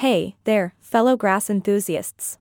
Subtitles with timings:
[0.00, 2.36] Hey, there, fellow grass enthusiasts.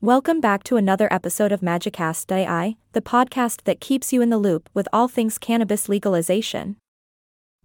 [0.00, 4.38] Welcome back to another episode of Magicast AI, the podcast that keeps you in the
[4.38, 6.76] loop with all things cannabis legalization.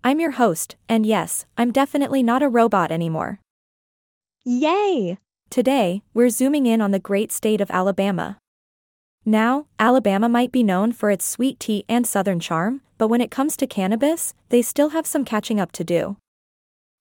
[0.03, 3.39] I'm your host, and yes, I'm definitely not a robot anymore.
[4.43, 5.17] Yay!
[5.49, 8.39] Today, we're zooming in on the great state of Alabama.
[9.23, 13.31] Now, Alabama might be known for its sweet tea and southern charm, but when it
[13.31, 16.17] comes to cannabis, they still have some catching up to do.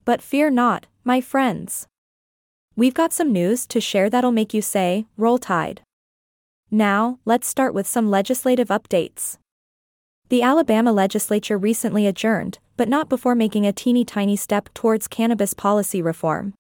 [0.05, 1.89] But fear not, my friends.
[2.79, 5.81] We've got some news to share that'll make you say, Roll Tide.
[6.71, 9.39] Now, let's start with some legislative updates.
[10.29, 15.55] The Alabama legislature recently adjourned, but not before making a teeny tiny step towards cannabis
[15.55, 16.53] policy reform.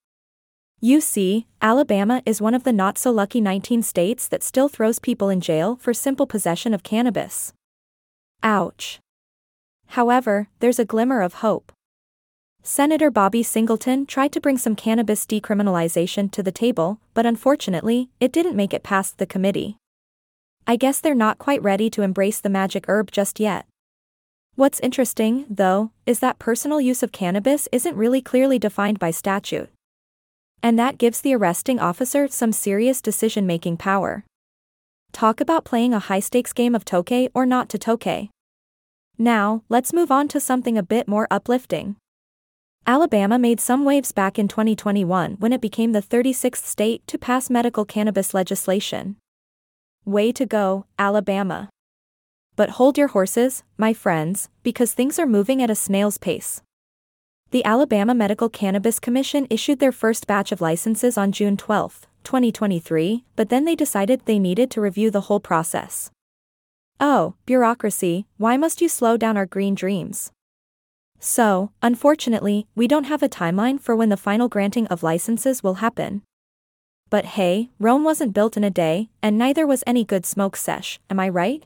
[0.80, 4.98] You see, Alabama is one of the not so lucky 19 states that still throws
[4.98, 7.52] people in jail for simple possession of cannabis.
[8.42, 9.01] Ouch.
[9.88, 11.73] However, there's a glimmer of hope.
[12.68, 18.32] Senator Bobby Singleton tried to bring some cannabis decriminalization to the table, but unfortunately, it
[18.32, 19.76] didn't make it past the committee.
[20.66, 23.66] I guess they're not quite ready to embrace the magic herb just yet.
[24.56, 29.70] What's interesting, though, is that personal use of cannabis isn't really clearly defined by statute.
[30.60, 34.24] And that gives the arresting officer some serious decision making power.
[35.12, 38.28] Talk about playing a high stakes game of toke or not to toke.
[39.16, 41.95] Now, let's move on to something a bit more uplifting.
[42.88, 47.51] Alabama made some waves back in 2021 when it became the 36th state to pass
[47.51, 49.16] medical cannabis legislation.
[50.04, 51.68] Way to go, Alabama.
[52.54, 56.62] But hold your horses, my friends, because things are moving at a snail's pace.
[57.51, 63.24] The Alabama Medical Cannabis Commission issued their first batch of licenses on June 12, 2023,
[63.34, 66.12] but then they decided they needed to review the whole process.
[67.00, 70.31] Oh, bureaucracy, why must you slow down our green dreams?
[71.19, 75.75] So, unfortunately, we don't have a timeline for when the final granting of licenses will
[75.75, 76.22] happen.
[77.08, 80.98] But hey, Rome wasn't built in a day, and neither was any good smoke sesh,
[81.08, 81.64] am I right?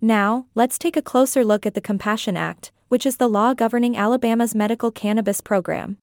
[0.00, 3.96] Now, let's take a closer look at the Compassion Act, which is the law governing
[3.96, 5.98] Alabama's medical cannabis program.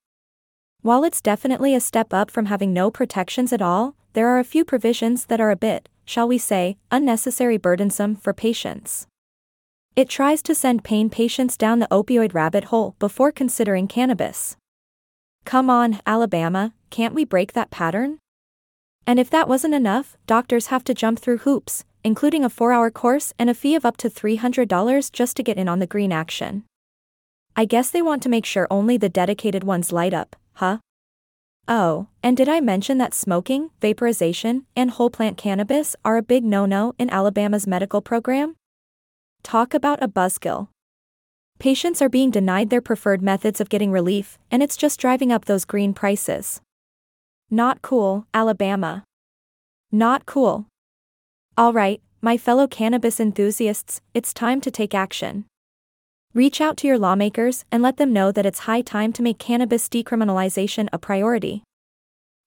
[0.81, 4.43] While it's definitely a step up from having no protections at all, there are a
[4.43, 9.07] few provisions that are a bit, shall we say, unnecessary burdensome for patients.
[9.95, 14.57] It tries to send pain patients down the opioid rabbit hole before considering cannabis.
[15.45, 18.19] Come on, Alabama, can't we break that pattern?
[19.07, 22.91] And if that wasn't enough, doctors have to jump through hoops, including a four hour
[22.91, 26.11] course and a fee of up to $300 just to get in on the green
[26.11, 26.65] action.
[27.55, 30.79] I guess they want to make sure only the dedicated ones light up, huh?
[31.69, 36.43] Oh, and did I mention that smoking, vaporization, and whole plant cannabis are a big
[36.43, 38.57] no no in Alabama's medical program?
[39.45, 40.69] Talk about a buzzkill.
[41.59, 45.45] Patients are being denied their preferred methods of getting relief, and it's just driving up
[45.45, 46.61] those green prices.
[47.51, 49.03] Not cool, Alabama.
[49.91, 50.65] Not cool.
[51.59, 55.45] Alright, my fellow cannabis enthusiasts, it's time to take action.
[56.33, 59.37] Reach out to your lawmakers and let them know that it's high time to make
[59.37, 61.61] cannabis decriminalization a priority.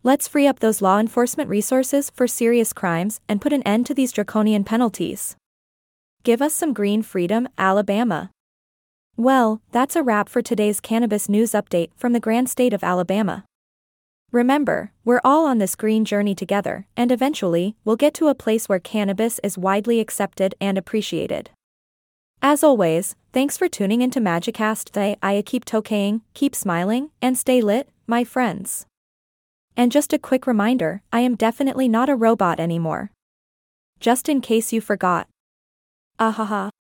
[0.02, 3.94] Let's free up those law enforcement resources for serious crimes and put an end to
[3.94, 5.36] these draconian penalties.
[6.28, 8.30] Give us some green freedom, Alabama.
[9.16, 13.46] Well, that's a wrap for today's cannabis news update from the grand state of Alabama.
[14.30, 18.68] Remember, we're all on this green journey together, and eventually, we'll get to a place
[18.68, 21.48] where cannabis is widely accepted and appreciated.
[22.42, 25.16] As always, thanks for tuning into Magicast today.
[25.22, 28.84] I keep tokeing, keep smiling, and stay lit, my friends.
[29.78, 33.12] And just a quick reminder I am definitely not a robot anymore.
[33.98, 35.26] Just in case you forgot.
[36.18, 36.70] Ahaha.